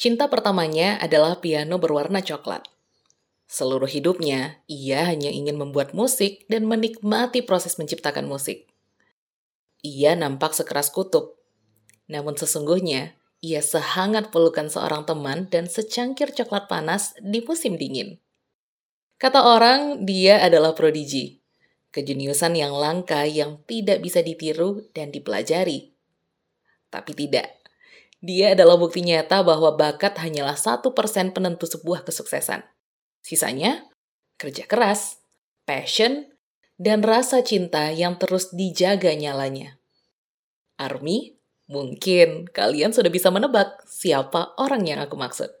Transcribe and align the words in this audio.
Cinta 0.00 0.32
pertamanya 0.32 0.96
adalah 0.96 1.44
piano 1.44 1.76
berwarna 1.76 2.24
coklat. 2.24 2.64
Seluruh 3.44 3.84
hidupnya, 3.84 4.64
ia 4.64 5.04
hanya 5.04 5.28
ingin 5.28 5.60
membuat 5.60 5.92
musik 5.92 6.48
dan 6.48 6.64
menikmati 6.64 7.44
proses 7.44 7.76
menciptakan 7.76 8.24
musik. 8.24 8.64
Ia 9.84 10.16
nampak 10.16 10.56
sekeras 10.56 10.88
kutub, 10.88 11.36
namun 12.08 12.32
sesungguhnya 12.32 13.12
ia 13.44 13.60
sehangat 13.60 14.32
pelukan 14.32 14.72
seorang 14.72 15.04
teman 15.04 15.52
dan 15.52 15.68
secangkir 15.68 16.32
coklat 16.32 16.64
panas 16.64 17.12
di 17.20 17.44
musim 17.44 17.76
dingin. 17.76 18.16
Kata 19.20 19.52
orang, 19.52 20.08
dia 20.08 20.40
adalah 20.40 20.72
prodigi, 20.72 21.44
kejeniusan 21.92 22.56
yang 22.56 22.72
langka 22.72 23.28
yang 23.28 23.60
tidak 23.68 24.00
bisa 24.00 24.24
ditiru 24.24 24.80
dan 24.96 25.12
dipelajari. 25.12 25.92
Tapi 26.88 27.12
tidak, 27.12 27.59
dia 28.20 28.52
adalah 28.52 28.76
bukti 28.76 29.00
nyata 29.00 29.40
bahwa 29.40 29.72
bakat 29.76 30.20
hanyalah 30.20 30.56
satu 30.56 30.92
persen 30.92 31.32
penentu 31.32 31.64
sebuah 31.64 32.04
kesuksesan. 32.04 32.60
Sisanya, 33.24 33.88
kerja 34.36 34.68
keras, 34.68 35.20
passion, 35.64 36.28
dan 36.80 37.04
rasa 37.04 37.44
cinta 37.44 37.92
yang 37.92 38.16
terus 38.16 38.52
dijaga 38.52 39.12
nyalanya. 39.12 39.80
Army, 40.80 41.36
mungkin 41.68 42.48
kalian 42.48 42.92
sudah 42.96 43.12
bisa 43.12 43.28
menebak 43.28 43.84
siapa 43.84 44.56
orang 44.56 44.88
yang 44.88 45.00
aku 45.04 45.16
maksud. 45.16 45.59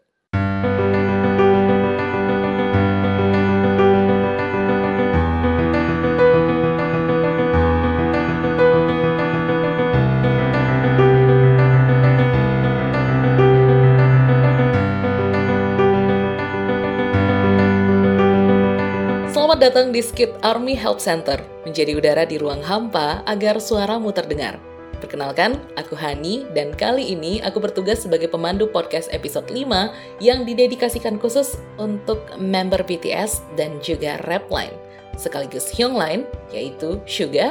Selamat 19.50 19.66
datang 19.66 19.90
di 19.90 19.98
Skip 19.98 20.30
Army 20.46 20.78
Help 20.78 21.02
Center, 21.02 21.34
menjadi 21.66 21.98
udara 21.98 22.22
di 22.22 22.38
ruang 22.38 22.62
hampa 22.62 23.26
agar 23.26 23.58
suaramu 23.58 24.14
terdengar. 24.14 24.62
Perkenalkan, 25.02 25.58
aku 25.74 25.98
Hani, 25.98 26.46
dan 26.54 26.70
kali 26.70 27.18
ini 27.18 27.42
aku 27.42 27.58
bertugas 27.58 28.06
sebagai 28.06 28.30
pemandu 28.30 28.70
podcast 28.70 29.10
episode 29.10 29.50
5 29.50 30.22
yang 30.22 30.46
didedikasikan 30.46 31.18
khusus 31.18 31.58
untuk 31.82 32.22
member 32.38 32.86
BTS 32.86 33.42
dan 33.58 33.82
juga 33.82 34.22
Rapline, 34.30 34.78
sekaligus 35.18 35.66
Hyungline, 35.74 36.30
yaitu 36.54 37.02
Suga, 37.10 37.50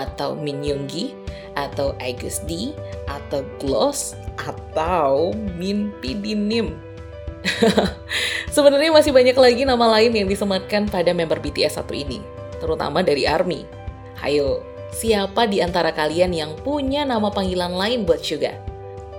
atau 0.00 0.32
Min 0.40 0.64
Yoongi, 0.64 1.12
atau 1.60 1.92
Agus 2.00 2.40
D, 2.48 2.72
atau 3.04 3.44
Gloss, 3.60 4.16
atau 4.40 5.36
Min 5.60 5.92
Pidinim. 6.00 6.93
Sebenarnya 8.54 8.90
masih 8.92 9.12
banyak 9.12 9.36
lagi 9.36 9.62
nama 9.68 9.84
lain 9.98 10.16
yang 10.16 10.28
disematkan 10.28 10.88
pada 10.88 11.12
member 11.12 11.38
BTS 11.40 11.80
satu 11.80 11.92
ini, 11.92 12.20
terutama 12.60 13.04
dari 13.04 13.28
ARMY. 13.28 13.68
Hayo, 14.24 14.64
siapa 14.94 15.44
di 15.44 15.60
antara 15.60 15.92
kalian 15.92 16.32
yang 16.32 16.52
punya 16.64 17.04
nama 17.04 17.28
panggilan 17.28 17.74
lain 17.76 18.08
buat 18.08 18.24
Suga? 18.24 18.56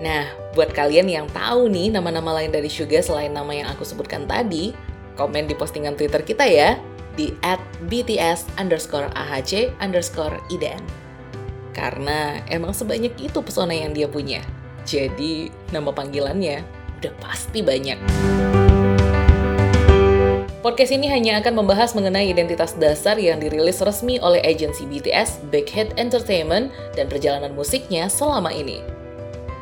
Nah, 0.02 0.28
buat 0.58 0.76
kalian 0.76 1.08
yang 1.08 1.28
tahu 1.32 1.72
nih 1.72 1.94
nama-nama 1.94 2.36
lain 2.42 2.52
dari 2.52 2.68
Suga 2.68 3.00
selain 3.00 3.32
nama 3.32 3.52
yang 3.54 3.68
aku 3.72 3.86
sebutkan 3.86 4.26
tadi, 4.26 4.74
komen 5.16 5.46
di 5.46 5.56
postingan 5.56 5.96
Twitter 5.96 6.26
kita 6.26 6.44
ya, 6.48 6.80
di 7.16 7.32
at 7.46 7.62
BTS 7.88 8.60
underscore 8.60 9.08
AHC 9.14 9.72
underscore 9.80 10.36
IDN. 10.52 10.82
Karena 11.76 12.40
emang 12.48 12.72
sebanyak 12.72 13.16
itu 13.20 13.40
pesona 13.44 13.76
yang 13.76 13.92
dia 13.92 14.08
punya. 14.08 14.40
Jadi, 14.88 15.52
nama 15.76 15.92
panggilannya 15.92 16.75
udah 17.00 17.14
pasti 17.20 17.66
banyak. 17.66 17.98
Podcast 20.66 20.98
ini 20.98 21.06
hanya 21.14 21.38
akan 21.46 21.62
membahas 21.62 21.94
mengenai 21.94 22.34
identitas 22.34 22.74
dasar 22.74 23.22
yang 23.22 23.38
dirilis 23.38 23.86
resmi 23.86 24.18
oleh 24.18 24.42
agensi 24.42 24.90
BTS, 24.90 25.46
Big 25.54 25.70
Hit 25.70 25.94
Entertainment, 26.02 26.74
dan 26.98 27.06
perjalanan 27.06 27.54
musiknya 27.54 28.10
selama 28.10 28.50
ini. 28.50 28.82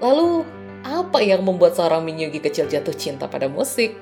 Lalu, 0.00 0.42
apa 0.80 1.20
yang 1.20 1.44
membuat 1.44 1.76
seorang 1.76 2.02
Min 2.02 2.18
Yoongi 2.18 2.40
kecil 2.40 2.70
jatuh 2.70 2.96
cinta 2.96 3.28
pada 3.28 3.46
musik? 3.46 3.94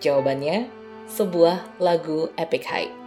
Jawabannya, 0.00 0.70
sebuah 1.10 1.82
lagu 1.82 2.30
Epic 2.38 2.64
High. 2.64 2.99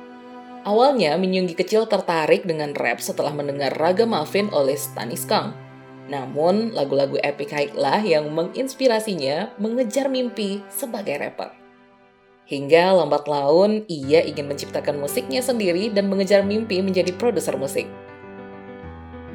Awalnya, 0.63 1.19
Min 1.19 1.35
Yoongi 1.35 1.59
kecil 1.59 1.83
tertarik 1.91 2.47
dengan 2.47 2.71
rap 2.71 3.03
setelah 3.03 3.35
mendengar 3.35 3.75
Raga 3.75 4.07
Muffin 4.07 4.47
oleh 4.55 4.79
Stanis 4.79 5.27
Kang. 5.27 5.51
Namun, 6.07 6.71
lagu-lagu 6.71 7.19
Epic 7.19 7.51
High 7.51 7.75
lah 7.75 7.99
yang 7.99 8.31
menginspirasinya 8.31 9.51
mengejar 9.59 10.07
mimpi 10.07 10.63
sebagai 10.71 11.19
rapper. 11.19 11.51
Hingga 12.47 12.95
lambat 12.95 13.27
laun, 13.27 13.83
ia 13.91 14.23
ingin 14.23 14.47
menciptakan 14.47 14.99
musiknya 14.99 15.43
sendiri 15.43 15.91
dan 15.91 16.07
mengejar 16.07 16.47
mimpi 16.47 16.79
menjadi 16.79 17.11
produser 17.15 17.59
musik. 17.59 17.87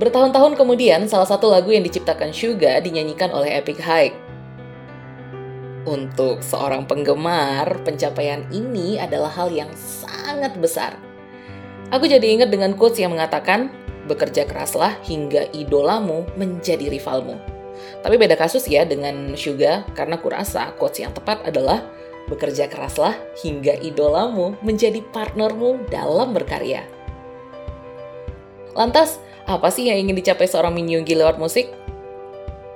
Bertahun-tahun 0.01 0.57
kemudian, 0.57 1.09
salah 1.13 1.29
satu 1.29 1.53
lagu 1.53 1.69
yang 1.73 1.85
diciptakan 1.85 2.33
Suga 2.33 2.81
dinyanyikan 2.81 3.33
oleh 3.33 3.61
Epic 3.61 3.81
High 3.85 4.29
untuk 5.89 6.45
seorang 6.45 6.85
penggemar, 6.85 7.81
pencapaian 7.81 8.45
ini 8.53 9.01
adalah 9.01 9.33
hal 9.33 9.49
yang 9.49 9.73
sangat 9.73 10.53
besar. 10.61 11.08
Aku 11.89 12.05
jadi 12.05 12.25
ingat 12.37 12.53
dengan 12.53 12.77
quotes 12.77 13.01
yang 13.01 13.17
mengatakan, 13.17 13.73
bekerja 14.05 14.45
keraslah 14.45 15.01
hingga 15.09 15.49
idolamu 15.57 16.29
menjadi 16.37 16.93
rivalmu. 16.93 17.41
Tapi 18.05 18.21
beda 18.21 18.37
kasus 18.37 18.69
ya 18.69 18.85
dengan 18.85 19.33
Suga, 19.33 19.89
karena 19.97 20.21
kurasa 20.21 20.77
quotes 20.77 21.01
yang 21.01 21.17
tepat 21.17 21.41
adalah, 21.49 21.81
bekerja 22.29 22.69
keraslah 22.69 23.17
hingga 23.41 23.73
idolamu 23.81 24.53
menjadi 24.61 25.01
partnermu 25.17 25.89
dalam 25.89 26.37
berkarya. 26.37 26.85
Lantas, 28.77 29.17
apa 29.49 29.73
sih 29.73 29.89
yang 29.89 29.97
ingin 29.97 30.21
dicapai 30.21 30.45
seorang 30.45 30.77
Min 30.77 30.93
Yoongi 30.93 31.17
lewat 31.17 31.41
musik? 31.41 31.73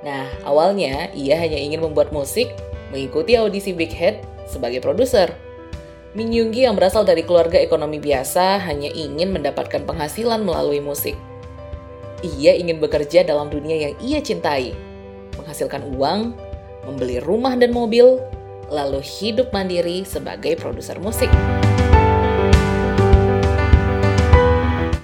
Nah, 0.01 0.25
awalnya 0.41 1.13
ia 1.13 1.37
hanya 1.37 1.55
ingin 1.55 1.85
membuat 1.85 2.09
musik 2.09 2.49
mengikuti 2.89 3.37
audisi 3.37 3.77
Big 3.77 3.93
Hit 3.93 4.25
sebagai 4.49 4.81
produser. 4.81 5.29
Min 6.13 6.29
Yoongi 6.29 6.69
yang 6.69 6.77
berasal 6.77 7.09
dari 7.09 7.25
keluarga 7.25 7.57
ekonomi 7.57 7.97
biasa 7.97 8.61
hanya 8.69 8.85
ingin 8.93 9.33
mendapatkan 9.33 9.81
penghasilan 9.81 10.45
melalui 10.45 10.77
musik. 10.77 11.17
Ia 12.21 12.53
ingin 12.53 12.77
bekerja 12.77 13.25
dalam 13.25 13.49
dunia 13.49 13.89
yang 13.89 13.93
ia 13.97 14.21
cintai, 14.21 14.77
menghasilkan 15.41 15.81
uang, 15.97 16.37
membeli 16.85 17.17
rumah 17.17 17.57
dan 17.57 17.73
mobil, 17.73 18.21
lalu 18.69 19.01
hidup 19.01 19.49
mandiri 19.49 20.05
sebagai 20.05 20.53
produser 20.53 21.01
musik. 21.01 21.33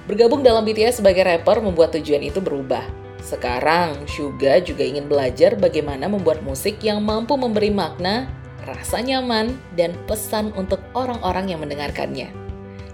Bergabung 0.05 0.45
dalam 0.45 0.61
BTS 0.61 1.01
sebagai 1.01 1.25
rapper 1.25 1.57
membuat 1.57 1.89
tujuan 1.97 2.21
itu 2.21 2.37
berubah. 2.37 2.85
Sekarang, 3.25 4.05
Suga 4.05 4.61
juga 4.61 4.85
ingin 4.85 5.09
belajar 5.09 5.57
bagaimana 5.57 6.05
membuat 6.05 6.45
musik 6.45 6.77
yang 6.85 7.01
mampu 7.01 7.33
memberi 7.33 7.73
makna, 7.73 8.29
rasa 8.75 9.01
nyaman, 9.01 9.57
dan 9.73 9.97
pesan 10.05 10.53
untuk 10.53 10.81
orang-orang 10.93 11.51
yang 11.51 11.59
mendengarkannya. 11.61 12.29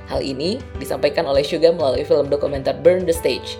Hal 0.06 0.22
ini 0.22 0.62
disampaikan 0.78 1.26
oleh 1.26 1.42
Suga 1.42 1.74
melalui 1.74 2.06
film 2.06 2.30
dokumenter 2.30 2.78
Burn 2.80 3.10
the 3.10 3.14
Stage. 3.16 3.58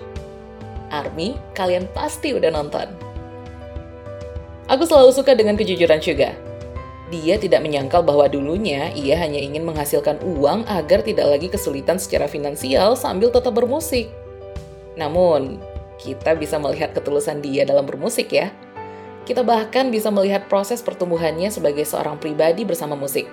Army, 0.94 1.34
kalian 1.58 1.90
pasti 1.90 2.32
udah 2.32 2.54
nonton. 2.54 2.86
Aku 4.70 4.86
selalu 4.86 5.10
suka 5.14 5.34
dengan 5.34 5.58
kejujuran 5.58 5.98
Suga. 5.98 6.34
Dia 7.06 7.38
tidak 7.38 7.62
menyangkal 7.62 8.02
bahwa 8.02 8.26
dulunya 8.26 8.90
ia 8.94 9.14
hanya 9.22 9.38
ingin 9.38 9.62
menghasilkan 9.62 10.18
uang 10.26 10.66
agar 10.66 11.06
tidak 11.06 11.30
lagi 11.30 11.46
kesulitan 11.46 12.02
secara 12.02 12.26
finansial 12.26 12.98
sambil 12.98 13.30
tetap 13.30 13.54
bermusik. 13.54 14.10
Namun, 14.98 15.62
kita 16.02 16.34
bisa 16.34 16.58
melihat 16.58 16.90
ketulusan 16.98 17.38
dia 17.42 17.62
dalam 17.62 17.86
bermusik 17.86 18.34
ya. 18.34 18.50
Kita 19.26 19.42
bahkan 19.42 19.90
bisa 19.90 20.06
melihat 20.14 20.46
proses 20.46 20.78
pertumbuhannya 20.86 21.50
sebagai 21.50 21.82
seorang 21.82 22.14
pribadi 22.14 22.62
bersama 22.62 22.94
musik. 22.94 23.26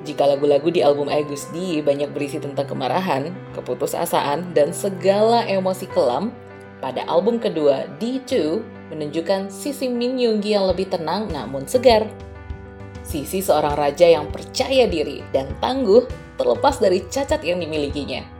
Jika 0.00 0.24
lagu-lagu 0.24 0.72
di 0.72 0.80
album 0.80 1.12
Agus 1.12 1.44
D 1.52 1.84
banyak 1.84 2.08
berisi 2.16 2.40
tentang 2.40 2.64
kemarahan, 2.64 3.36
keputusasaan, 3.52 4.56
dan 4.56 4.72
segala 4.72 5.44
emosi 5.44 5.84
kelam, 5.92 6.32
pada 6.80 7.04
album 7.04 7.36
kedua, 7.36 7.84
D2, 8.00 8.64
menunjukkan 8.88 9.52
sisi 9.52 9.92
Min 9.92 10.16
Yoongi 10.16 10.56
yang 10.56 10.72
lebih 10.72 10.88
tenang 10.88 11.28
namun 11.28 11.68
segar. 11.68 12.08
Sisi 13.04 13.44
seorang 13.44 13.76
raja 13.76 14.08
yang 14.08 14.32
percaya 14.32 14.88
diri 14.88 15.20
dan 15.36 15.52
tangguh 15.60 16.08
terlepas 16.40 16.80
dari 16.80 17.04
cacat 17.04 17.44
yang 17.44 17.60
dimilikinya. 17.60 18.39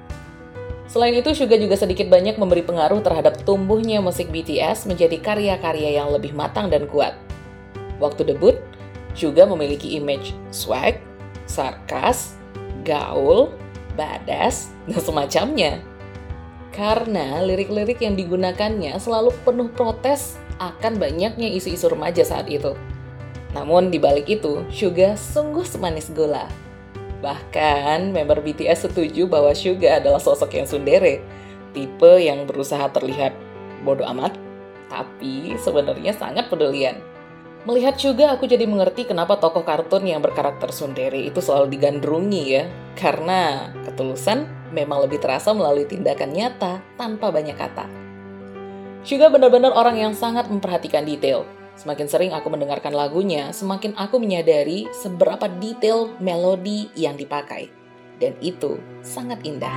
Selain 0.90 1.14
itu, 1.14 1.30
Suga 1.38 1.54
juga 1.54 1.78
sedikit 1.78 2.10
banyak 2.10 2.34
memberi 2.34 2.66
pengaruh 2.66 2.98
terhadap 2.98 3.46
tumbuhnya 3.46 4.02
musik 4.02 4.26
BTS 4.34 4.90
menjadi 4.90 5.22
karya-karya 5.22 6.02
yang 6.02 6.10
lebih 6.10 6.34
matang 6.34 6.66
dan 6.66 6.90
kuat. 6.90 7.14
Waktu 8.02 8.34
debut, 8.34 8.58
Suga 9.14 9.46
memiliki 9.46 9.94
image 9.94 10.34
swag, 10.50 10.98
sarkas, 11.46 12.34
gaul, 12.82 13.54
badass, 13.94 14.74
dan 14.90 14.98
semacamnya 14.98 15.72
karena 16.70 17.42
lirik-lirik 17.42 17.98
yang 17.98 18.14
digunakannya 18.14 18.94
selalu 18.96 19.34
penuh 19.42 19.68
protes 19.74 20.38
akan 20.62 21.02
banyaknya 21.02 21.50
isu-isu 21.50 21.90
remaja 21.90 22.22
saat 22.22 22.46
itu. 22.46 22.78
Namun 23.50 23.90
di 23.90 23.98
balik 23.98 24.30
itu, 24.30 24.62
Suga 24.70 25.18
sungguh 25.18 25.66
semanis 25.66 26.14
gula. 26.14 26.46
Bahkan 27.20 28.16
member 28.16 28.40
BTS 28.40 28.88
setuju 28.88 29.28
bahwa 29.28 29.52
Suga 29.52 30.00
adalah 30.00 30.20
sosok 30.20 30.56
yang 30.56 30.64
sundere, 30.64 31.20
tipe 31.76 32.12
yang 32.16 32.48
berusaha 32.48 32.88
terlihat 32.88 33.36
bodoh 33.84 34.08
amat, 34.08 34.36
tapi 34.88 35.54
sebenarnya 35.60 36.16
sangat 36.16 36.48
pedulian. 36.48 36.96
Melihat 37.68 38.00
juga 38.00 38.32
aku 38.32 38.48
jadi 38.48 38.64
mengerti 38.64 39.04
kenapa 39.04 39.36
tokoh 39.36 39.60
kartun 39.60 40.08
yang 40.08 40.24
berkarakter 40.24 40.72
sundere 40.72 41.20
itu 41.28 41.44
selalu 41.44 41.76
digandrungi 41.76 42.44
ya. 42.48 42.64
Karena 42.96 43.68
ketulusan 43.84 44.48
memang 44.72 45.04
lebih 45.04 45.20
terasa 45.20 45.52
melalui 45.52 45.84
tindakan 45.84 46.32
nyata 46.32 46.80
tanpa 46.96 47.28
banyak 47.28 47.52
kata. 47.60 47.84
Juga 49.04 49.28
benar-benar 49.28 49.76
orang 49.76 50.00
yang 50.00 50.12
sangat 50.16 50.48
memperhatikan 50.48 51.04
detail. 51.04 51.44
Semakin 51.80 52.12
sering 52.12 52.32
aku 52.36 52.52
mendengarkan 52.52 52.92
lagunya, 52.92 53.56
semakin 53.56 53.96
aku 53.96 54.20
menyadari 54.20 54.84
seberapa 54.92 55.48
detail 55.48 56.12
melodi 56.20 56.92
yang 56.92 57.16
dipakai. 57.16 57.72
Dan 58.20 58.36
itu 58.44 58.76
sangat 59.00 59.40
indah. 59.48 59.72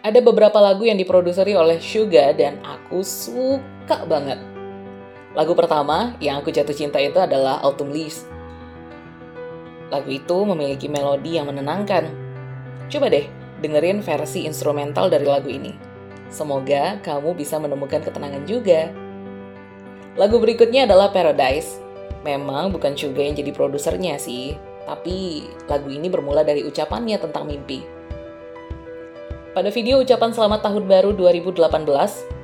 Ada 0.00 0.24
beberapa 0.24 0.56
lagu 0.56 0.88
yang 0.88 0.96
diproduseri 0.96 1.52
oleh 1.52 1.84
Suga 1.84 2.32
dan 2.32 2.64
aku 2.64 3.04
suka 3.04 4.08
banget. 4.08 4.40
Lagu 5.36 5.52
pertama 5.52 6.16
yang 6.16 6.40
aku 6.40 6.48
jatuh 6.48 6.72
cinta 6.72 6.96
itu 6.96 7.20
adalah 7.20 7.60
Autumn 7.60 7.92
Leaves. 7.92 8.24
Lagu 9.92 10.08
itu 10.08 10.48
memiliki 10.48 10.88
melodi 10.88 11.36
yang 11.36 11.52
menenangkan. 11.52 12.08
Coba 12.88 13.12
deh 13.12 13.43
dengerin 13.64 14.04
versi 14.04 14.44
instrumental 14.44 15.08
dari 15.08 15.24
lagu 15.24 15.48
ini. 15.48 15.72
Semoga 16.28 17.00
kamu 17.00 17.32
bisa 17.32 17.56
menemukan 17.56 18.04
ketenangan 18.04 18.44
juga. 18.44 18.92
Lagu 20.20 20.36
berikutnya 20.36 20.84
adalah 20.84 21.08
Paradise. 21.08 21.80
Memang 22.28 22.68
bukan 22.72 22.92
Suga 22.92 23.24
yang 23.24 23.36
jadi 23.36 23.52
produsernya 23.52 24.20
sih, 24.20 24.56
tapi 24.84 25.48
lagu 25.68 25.88
ini 25.88 26.12
bermula 26.12 26.44
dari 26.44 26.64
ucapannya 26.64 27.16
tentang 27.20 27.48
mimpi. 27.48 27.84
Pada 29.54 29.70
video 29.70 30.02
ucapan 30.02 30.34
selamat 30.34 30.60
tahun 30.66 30.84
baru 30.84 31.10
2018, 31.16 31.86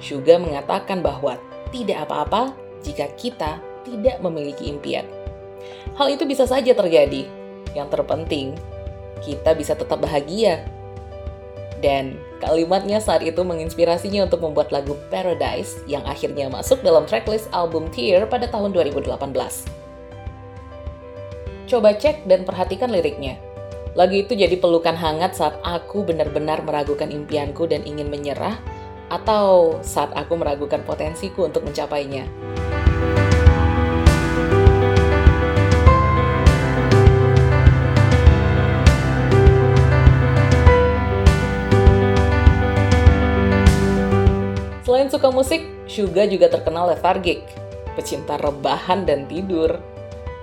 Suga 0.00 0.38
mengatakan 0.40 1.04
bahwa 1.04 1.36
tidak 1.74 2.06
apa-apa 2.08 2.54
jika 2.80 3.10
kita 3.18 3.58
tidak 3.82 4.22
memiliki 4.22 4.70
impian. 4.70 5.04
Hal 5.96 6.12
itu 6.12 6.24
bisa 6.24 6.46
saja 6.46 6.72
terjadi. 6.72 7.26
Yang 7.74 7.88
terpenting, 7.98 8.54
kita 9.22 9.54
bisa 9.54 9.76
tetap 9.76 10.00
bahagia. 10.00 10.64
Dan 11.80 12.20
kalimatnya 12.44 13.00
saat 13.00 13.24
itu 13.24 13.40
menginspirasinya 13.40 14.28
untuk 14.28 14.44
membuat 14.44 14.68
lagu 14.68 14.96
Paradise 15.08 15.80
yang 15.88 16.04
akhirnya 16.04 16.52
masuk 16.52 16.84
dalam 16.84 17.08
tracklist 17.08 17.48
album 17.56 17.88
Tear 17.88 18.28
pada 18.28 18.44
tahun 18.48 18.76
2018. 18.76 19.16
Coba 21.70 21.96
cek 21.96 22.28
dan 22.28 22.44
perhatikan 22.44 22.92
liriknya. 22.92 23.40
Lagu 23.98 24.14
itu 24.14 24.38
jadi 24.38 24.54
pelukan 24.60 24.94
hangat 24.94 25.34
saat 25.34 25.56
aku 25.66 26.06
benar-benar 26.06 26.62
meragukan 26.62 27.10
impianku 27.10 27.66
dan 27.66 27.82
ingin 27.82 28.06
menyerah, 28.06 28.54
atau 29.10 29.78
saat 29.82 30.14
aku 30.14 30.38
meragukan 30.38 30.82
potensiku 30.86 31.50
untuk 31.50 31.66
mencapainya. 31.66 32.26
Selain 44.90 45.06
suka 45.06 45.30
musik, 45.30 45.62
Suga 45.86 46.26
juga 46.26 46.50
terkenal 46.50 46.90
lethargic, 46.90 47.46
pecinta 47.94 48.34
rebahan 48.42 49.06
dan 49.06 49.22
tidur 49.30 49.78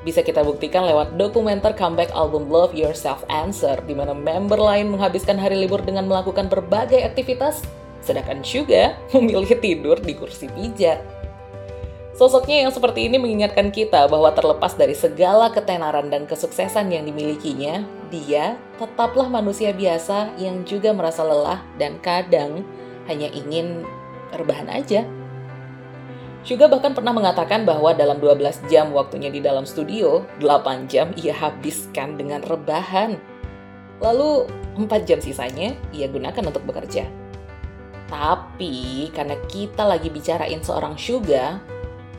bisa 0.07 0.23
kita 0.23 0.39
buktikan 0.39 0.87
lewat 0.87 1.19
dokumenter 1.19 1.75
comeback 1.75 2.07
album 2.15 2.47
Love 2.47 2.71
Yourself 2.71 3.27
Answer, 3.27 3.75
di 3.83 3.91
mana 3.91 4.15
member 4.15 4.55
lain 4.55 4.95
menghabiskan 4.95 5.35
hari 5.35 5.59
libur 5.59 5.83
dengan 5.83 6.07
melakukan 6.07 6.47
berbagai 6.47 6.95
aktivitas, 7.03 7.59
sedangkan 7.99 8.39
Suga 8.39 8.95
memilih 9.19 9.51
tidur 9.59 9.99
di 9.99 10.15
kursi 10.15 10.47
pijat. 10.47 11.03
Sosoknya 12.15 12.63
yang 12.63 12.71
seperti 12.71 13.11
ini 13.11 13.19
mengingatkan 13.19 13.67
kita 13.67 14.07
bahwa 14.07 14.31
terlepas 14.31 14.79
dari 14.79 14.95
segala 14.95 15.51
ketenaran 15.51 16.07
dan 16.07 16.23
kesuksesan 16.23 16.87
yang 16.87 17.03
dimilikinya, 17.03 17.83
dia 18.07 18.55
tetaplah 18.79 19.27
manusia 19.27 19.75
biasa 19.75 20.39
yang 20.39 20.63
juga 20.63 20.95
merasa 20.95 21.27
lelah 21.27 21.59
dan 21.75 21.99
kadang 21.99 22.63
hanya 23.11 23.27
ingin 23.35 23.83
rebahan 24.33 24.67
aja. 24.71 25.05
Juga 26.47 26.71
bahkan 26.71 26.95
pernah 26.95 27.11
mengatakan 27.11 27.67
bahwa 27.67 27.91
dalam 27.91 28.23
12 28.23 28.71
jam 28.71 28.95
waktunya 28.95 29.27
di 29.27 29.43
dalam 29.43 29.67
studio, 29.67 30.23
8 30.39 30.87
jam 30.87 31.11
ia 31.19 31.35
habiskan 31.35 32.15
dengan 32.15 32.39
rebahan. 32.39 33.19
Lalu 33.99 34.47
4 34.79 35.03
jam 35.03 35.19
sisanya 35.19 35.75
ia 35.91 36.07
gunakan 36.07 36.47
untuk 36.47 36.63
bekerja. 36.63 37.03
Tapi 38.07 39.11
karena 39.11 39.35
kita 39.51 39.83
lagi 39.83 40.07
bicarain 40.07 40.63
seorang 40.63 40.95
Suga, 40.95 41.59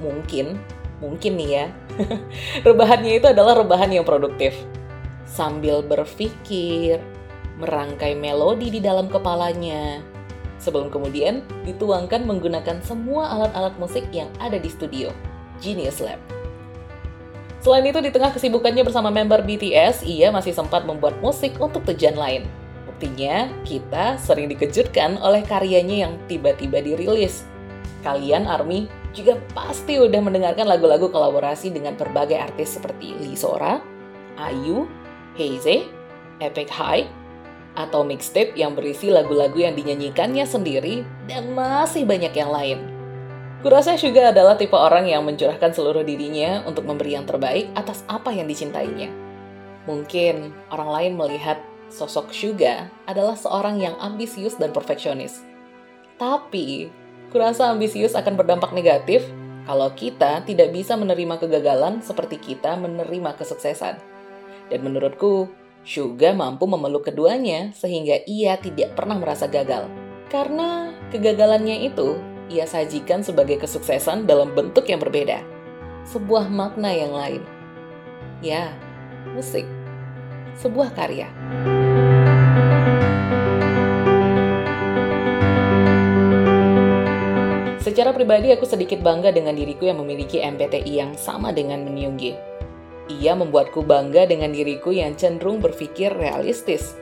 mungkin, 0.04 0.60
mungkin 1.00 1.40
nih 1.40 1.48
ya, 1.48 1.66
rebahannya 2.68 3.16
itu 3.16 3.32
adalah 3.32 3.56
rebahan 3.64 3.88
yang 3.88 4.04
produktif. 4.04 4.52
Sambil 5.24 5.80
berpikir, 5.80 7.00
merangkai 7.56 8.12
melodi 8.12 8.68
di 8.76 8.80
dalam 8.84 9.08
kepalanya, 9.08 10.04
sebelum 10.58 10.90
kemudian 10.90 11.46
dituangkan 11.64 12.26
menggunakan 12.26 12.82
semua 12.82 13.30
alat-alat 13.30 13.74
musik 13.78 14.04
yang 14.10 14.28
ada 14.42 14.58
di 14.58 14.68
studio, 14.70 15.10
Genius 15.62 16.02
Lab. 16.02 16.18
Selain 17.58 17.82
itu, 17.82 17.98
di 17.98 18.14
tengah 18.14 18.30
kesibukannya 18.30 18.86
bersama 18.86 19.10
member 19.10 19.42
BTS, 19.42 20.06
ia 20.06 20.30
masih 20.30 20.54
sempat 20.54 20.86
membuat 20.86 21.18
musik 21.18 21.58
untuk 21.58 21.82
tujuan 21.90 22.14
lain. 22.14 22.42
Buktinya, 22.86 23.50
kita 23.66 24.14
sering 24.18 24.46
dikejutkan 24.46 25.18
oleh 25.18 25.42
karyanya 25.42 26.06
yang 26.06 26.14
tiba-tiba 26.30 26.78
dirilis. 26.78 27.42
Kalian, 28.06 28.46
ARMY, 28.46 28.86
juga 29.10 29.42
pasti 29.58 29.98
udah 29.98 30.22
mendengarkan 30.22 30.70
lagu-lagu 30.70 31.10
kolaborasi 31.10 31.74
dengan 31.74 31.98
berbagai 31.98 32.38
artis 32.38 32.78
seperti 32.78 33.18
Lee 33.18 33.34
Sora, 33.34 33.82
Ayu, 34.38 34.86
Heize, 35.34 35.82
Epic 36.38 36.70
High, 36.70 37.10
atau 37.78 38.02
mixtape 38.02 38.58
yang 38.58 38.75
berisi 38.75 39.06
lagu-lagu 39.06 39.54
yang 39.54 39.78
dinyanyikannya 39.78 40.42
sendiri 40.42 41.06
dan 41.30 41.54
masih 41.54 42.02
banyak 42.02 42.35
yang 42.35 42.50
lain. 42.50 42.82
Kurasa 43.62 43.94
Suga 43.94 44.35
adalah 44.35 44.58
tipe 44.58 44.75
orang 44.75 45.06
yang 45.06 45.23
mencurahkan 45.23 45.75
seluruh 45.75 46.02
dirinya 46.02 46.66
untuk 46.66 46.87
memberi 46.87 47.14
yang 47.14 47.26
terbaik 47.26 47.70
atas 47.78 48.02
apa 48.11 48.35
yang 48.35 48.50
dicintainya. 48.50 49.11
Mungkin 49.87 50.50
orang 50.75 50.90
lain 50.90 51.12
melihat 51.14 51.58
sosok 51.90 52.35
Suga 52.35 52.90
adalah 53.06 53.35
seorang 53.35 53.78
yang 53.78 53.94
ambisius 53.99 54.58
dan 54.58 54.75
perfeksionis. 54.75 55.42
Tapi, 56.18 56.90
kurasa 57.30 57.70
ambisius 57.70 58.14
akan 58.18 58.38
berdampak 58.38 58.75
negatif 58.75 59.26
kalau 59.66 59.90
kita 59.94 60.47
tidak 60.47 60.70
bisa 60.70 60.94
menerima 60.94 61.42
kegagalan 61.42 61.99
seperti 61.99 62.38
kita 62.38 62.78
menerima 62.78 63.35
kesuksesan. 63.38 63.99
Dan 64.70 64.80
menurutku, 64.87 65.50
Suga 65.88 66.37
mampu 66.37 66.68
memeluk 66.68 67.09
keduanya 67.09 67.73
sehingga 67.73 68.21
ia 68.28 68.61
tidak 68.61 68.92
pernah 68.92 69.16
merasa 69.16 69.49
gagal. 69.49 69.88
Karena 70.28 70.92
kegagalannya 71.09 71.88
itu 71.88 72.21
ia 72.52 72.68
sajikan 72.68 73.25
sebagai 73.25 73.57
kesuksesan 73.57 74.28
dalam 74.28 74.52
bentuk 74.52 74.85
yang 74.85 75.00
berbeda. 75.00 75.40
Sebuah 76.04 76.52
makna 76.52 76.92
yang 76.92 77.16
lain. 77.16 77.40
Ya, 78.45 78.76
musik. 79.33 79.64
Sebuah 80.61 80.92
karya. 80.92 81.33
Secara 87.80 88.12
pribadi 88.12 88.52
aku 88.52 88.68
sedikit 88.68 89.00
bangga 89.00 89.33
dengan 89.33 89.57
diriku 89.57 89.88
yang 89.88 90.04
memiliki 90.04 90.45
MBTI 90.45 90.92
yang 90.92 91.16
sama 91.16 91.49
dengan 91.49 91.80
Menyunggi. 91.80 92.48
Ia 93.08 93.32
membuatku 93.32 93.88
bangga 93.88 94.28
dengan 94.28 94.52
diriku 94.52 94.92
yang 94.92 95.16
cenderung 95.16 95.64
berpikir 95.64 96.12
realistis. 96.12 96.92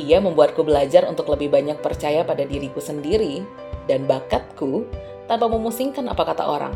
Ia 0.00 0.16
membuatku 0.16 0.64
belajar 0.64 1.04
untuk 1.04 1.28
lebih 1.28 1.52
banyak 1.52 1.76
percaya 1.84 2.24
pada 2.24 2.48
diriku 2.48 2.80
sendiri 2.80 3.44
dan 3.84 4.08
bakatku 4.08 4.88
tanpa 5.28 5.46
memusingkan 5.52 6.08
apa 6.08 6.24
kata 6.24 6.44
orang. 6.48 6.72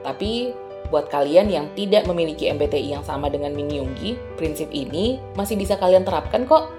Tapi 0.00 0.56
buat 0.88 1.12
kalian 1.12 1.52
yang 1.52 1.66
tidak 1.76 2.08
memiliki 2.08 2.48
MBTI 2.48 2.96
yang 2.96 3.04
sama 3.04 3.28
dengan 3.28 3.52
Min 3.52 3.68
Yoongi, 3.68 4.16
prinsip 4.40 4.72
ini 4.72 5.20
masih 5.36 5.60
bisa 5.60 5.76
kalian 5.76 6.08
terapkan 6.08 6.48
kok. 6.48 6.72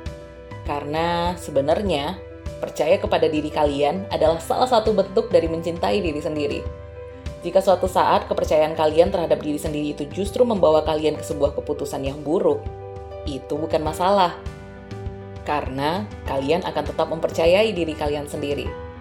Karena 0.65 1.37
sebenarnya 1.37 2.17
percaya 2.57 2.97
kepada 2.97 3.29
diri 3.29 3.53
kalian 3.53 4.09
adalah 4.09 4.41
salah 4.41 4.69
satu 4.69 4.95
bentuk 4.95 5.29
dari 5.29 5.45
mencintai 5.51 6.01
diri 6.01 6.21
sendiri. 6.21 6.82
Jika 7.43 7.59
suatu 7.59 7.91
saat 7.91 8.25
kepercayaan 8.31 8.73
kalian 8.73 9.11
terhadap 9.11 9.43
diri 9.43 9.59
sendiri 9.59 9.91
itu 9.91 10.07
justru 10.15 10.47
membawa 10.47 10.81
kalian 10.87 11.19
ke 11.19 11.23
sebuah 11.27 11.59
keputusan 11.59 12.07
yang 12.07 12.23
buruk, 12.23 12.63
itu 13.27 13.59
bukan 13.59 13.83
masalah. 13.83 14.33
Karena 15.43 16.07
kalian 16.23 16.63
akan 16.63 16.83
tetap 16.87 17.11
mempercayai 17.11 17.75
diri 17.75 17.91
kalian 17.99 18.31
sendiri 18.31 18.93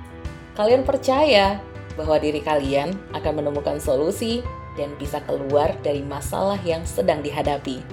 kalian 0.52 0.84
percaya 0.84 1.61
bahwa 1.96 2.16
diri 2.20 2.40
kalian 2.40 2.92
akan 3.12 3.32
menemukan 3.40 3.76
solusi 3.80 4.40
dan 4.76 4.92
bisa 4.96 5.20
keluar 5.28 5.76
dari 5.84 6.00
masalah 6.00 6.56
yang 6.64 6.80
sedang 6.88 7.20
dihadapi. 7.20 7.84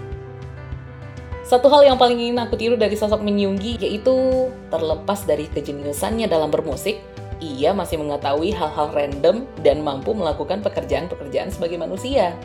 Satu 1.44 1.66
hal 1.68 1.82
yang 1.92 1.98
paling 1.98 2.20
ingin 2.20 2.40
aku 2.40 2.56
tiru 2.56 2.76
dari 2.78 2.94
sosok 2.94 3.26
Min 3.26 3.42
Yoongi 3.42 3.82
yaitu 3.82 4.48
terlepas 4.70 5.26
dari 5.26 5.50
kejeniusannya 5.50 6.30
dalam 6.30 6.54
bermusik, 6.54 7.02
ia 7.40 7.72
masih 7.72 8.00
mengetahui 8.00 8.52
hal-hal 8.52 8.92
random 8.92 9.48
dan 9.64 9.80
mampu 9.80 10.12
melakukan 10.12 10.60
pekerjaan-pekerjaan 10.60 11.52
sebagai 11.52 11.80
manusia. 11.80 12.36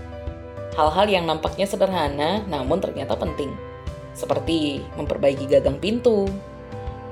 Hal-hal 0.78 1.06
yang 1.10 1.26
nampaknya 1.26 1.66
sederhana 1.66 2.42
namun 2.46 2.78
ternyata 2.78 3.18
penting. 3.18 3.50
Seperti 4.14 4.86
memperbaiki 4.94 5.50
gagang 5.50 5.82
pintu, 5.82 6.30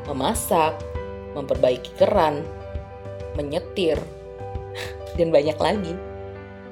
memasak, 0.07 0.79
memperbaiki 1.35 1.99
keran, 1.99 2.47
menyetir, 3.35 3.99
dan 5.19 5.35
banyak 5.35 5.59
lagi. 5.59 5.95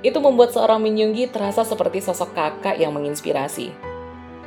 Itu 0.00 0.22
membuat 0.22 0.54
seorang 0.54 0.80
Min 0.80 0.96
Yoongi 0.96 1.28
terasa 1.28 1.66
seperti 1.66 2.00
sosok 2.00 2.32
kakak 2.32 2.80
yang 2.80 2.94
menginspirasi, 2.96 3.68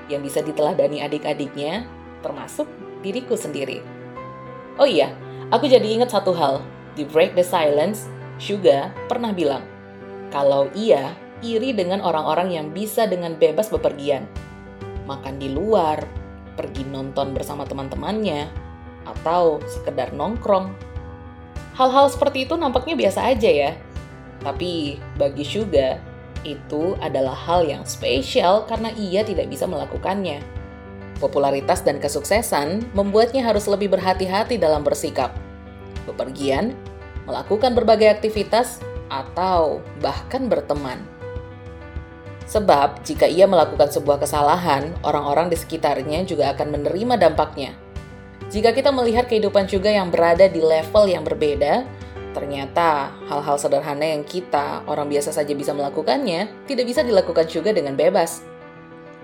yang 0.10 0.26
bisa 0.26 0.42
diteladani 0.42 1.04
adik-adiknya, 1.04 1.86
termasuk 2.26 2.66
diriku 3.06 3.38
sendiri. 3.38 3.84
Oh 4.82 4.90
iya, 4.90 5.14
aku 5.50 5.66
jadi 5.68 5.84
ingat 5.84 6.14
satu 6.14 6.32
hal. 6.38 6.62
Di 6.94 7.04
Break 7.10 7.34
the 7.34 7.42
Silence, 7.42 8.06
Suga 8.38 8.94
pernah 9.10 9.34
bilang, 9.34 9.66
kalau 10.30 10.70
ia 10.78 11.18
iri 11.42 11.74
dengan 11.74 12.06
orang-orang 12.06 12.54
yang 12.54 12.68
bisa 12.70 13.10
dengan 13.10 13.34
bebas 13.36 13.74
bepergian. 13.74 14.30
Makan 15.10 15.42
di 15.42 15.50
luar, 15.50 16.06
pergi 16.54 16.86
nonton 16.86 17.34
bersama 17.34 17.66
teman-temannya, 17.66 18.48
atau 19.04 19.60
sekedar 19.68 20.16
nongkrong 20.16 20.94
Hal-hal 21.74 22.06
seperti 22.06 22.46
itu 22.46 22.54
nampaknya 22.54 22.94
biasa 22.94 23.34
aja 23.34 23.50
ya. 23.50 23.72
Tapi 24.46 25.02
bagi 25.18 25.42
Suga, 25.42 25.98
itu 26.46 26.94
adalah 27.02 27.34
hal 27.34 27.66
yang 27.66 27.82
spesial 27.82 28.70
karena 28.70 28.94
ia 28.94 29.26
tidak 29.26 29.50
bisa 29.50 29.66
melakukannya. 29.66 30.38
Popularitas 31.22 31.86
dan 31.86 32.02
kesuksesan 32.02 32.94
membuatnya 32.98 33.46
harus 33.46 33.70
lebih 33.70 33.94
berhati-hati 33.94 34.58
dalam 34.58 34.82
bersikap. 34.82 35.34
Bepergian, 36.10 36.74
melakukan 37.28 37.76
berbagai 37.78 38.10
aktivitas, 38.12 38.82
atau 39.14 39.86
bahkan 40.02 40.50
berteman. 40.50 40.98
Sebab, 42.50 43.02
jika 43.06 43.30
ia 43.30 43.48
melakukan 43.48 43.90
sebuah 43.90 44.22
kesalahan, 44.22 44.94
orang-orang 45.06 45.48
di 45.48 45.58
sekitarnya 45.58 46.28
juga 46.28 46.52
akan 46.54 46.76
menerima 46.76 47.16
dampaknya. 47.18 47.72
Jika 48.52 48.76
kita 48.76 48.94
melihat 48.94 49.26
kehidupan 49.26 49.66
juga 49.66 49.90
yang 49.90 50.14
berada 50.14 50.46
di 50.46 50.62
level 50.62 51.10
yang 51.10 51.24
berbeda, 51.26 51.88
ternyata 52.36 53.10
hal-hal 53.26 53.58
sederhana 53.58 54.06
yang 54.06 54.22
kita, 54.22 54.86
orang 54.86 55.10
biasa 55.10 55.34
saja 55.34 55.54
bisa 55.58 55.74
melakukannya, 55.74 56.68
tidak 56.70 56.86
bisa 56.86 57.02
dilakukan 57.02 57.50
juga 57.50 57.74
dengan 57.74 57.98
bebas. 57.98 58.46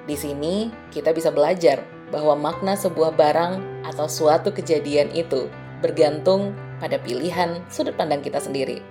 Di 0.10 0.18
sini, 0.18 0.74
kita 0.90 1.14
bisa 1.14 1.30
belajar 1.30 1.86
bahwa 2.10 2.34
makna 2.34 2.74
sebuah 2.74 3.14
barang 3.14 3.86
atau 3.86 4.10
suatu 4.10 4.50
kejadian 4.50 5.14
itu 5.14 5.46
bergantung 5.86 6.58
pada 6.82 6.98
pilihan 6.98 7.62
sudut 7.70 7.94
pandang 7.94 8.26
kita 8.26 8.42
sendiri. 8.42 8.82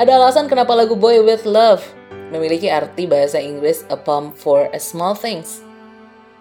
Ada 0.00 0.16
alasan 0.16 0.48
kenapa 0.48 0.72
lagu 0.72 0.96
Boy 0.96 1.20
With 1.20 1.44
Love 1.44 1.84
memiliki 2.32 2.72
arti 2.72 3.04
bahasa 3.04 3.36
Inggris 3.36 3.84
A 3.92 4.00
Poem 4.00 4.32
for 4.32 4.72
a 4.72 4.80
Small 4.80 5.12
Things, 5.12 5.60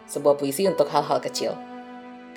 sebuah 0.07 0.39
puisi 0.39 0.63
untuk 0.63 0.87
hal-hal 0.87 1.19
kecil. 1.19 1.51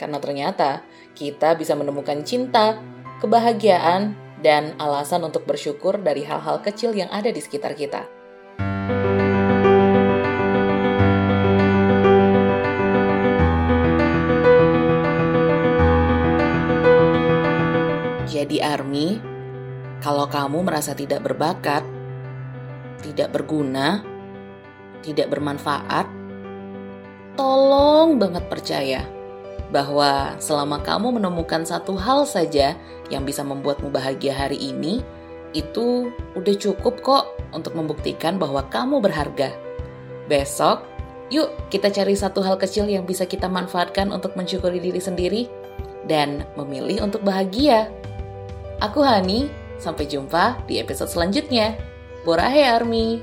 Karena 0.03 0.19
ternyata 0.19 0.83
kita 1.15 1.55
bisa 1.55 1.79
menemukan 1.79 2.27
cinta, 2.27 2.83
kebahagiaan, 3.23 4.19
dan 4.43 4.75
alasan 4.83 5.23
untuk 5.23 5.47
bersyukur 5.47 5.95
dari 6.03 6.27
hal-hal 6.27 6.59
kecil 6.59 6.91
yang 6.91 7.13
ada 7.15 7.31
di 7.31 7.39
sekitar 7.39 7.79
kita. 7.79 8.20
Jadi 18.41 18.57
Army, 18.65 19.21
kalau 20.01 20.25
kamu 20.25 20.65
merasa 20.65 20.97
tidak 20.97 21.21
berbakat, 21.29 21.85
tidak 23.05 23.37
berguna, 23.37 24.01
tidak 25.05 25.29
bermanfaat, 25.29 26.09
tolong 27.37 28.17
banget 28.17 28.49
percaya 28.49 29.05
bahwa 29.69 30.41
selama 30.41 30.81
kamu 30.81 31.21
menemukan 31.21 31.69
satu 31.69 32.01
hal 32.01 32.25
saja 32.25 32.73
yang 33.13 33.29
bisa 33.29 33.45
membuatmu 33.45 33.93
bahagia 33.93 34.33
hari 34.33 34.57
ini, 34.57 35.05
itu 35.53 36.09
udah 36.33 36.57
cukup 36.57 37.05
kok 37.05 37.37
untuk 37.53 37.77
membuktikan 37.77 38.41
bahwa 38.41 38.65
kamu 38.73 39.05
berharga. 39.05 39.53
Besok, 40.33 40.81
yuk 41.29 41.53
kita 41.69 41.93
cari 41.93 42.17
satu 42.17 42.41
hal 42.41 42.57
kecil 42.57 42.89
yang 42.89 43.05
bisa 43.05 43.29
kita 43.29 43.53
manfaatkan 43.53 44.09
untuk 44.09 44.33
mensyukuri 44.33 44.81
diri 44.81 44.97
sendiri 44.97 45.43
dan 46.09 46.49
memilih 46.57 47.05
untuk 47.05 47.21
bahagia. 47.21 48.00
Aku 48.81 49.05
Hani, 49.05 49.53
sampai 49.77 50.09
jumpa 50.09 50.57
di 50.65 50.81
episode 50.81 51.13
selanjutnya. 51.13 51.77
Borahe 52.25 52.65
Army! 52.65 53.21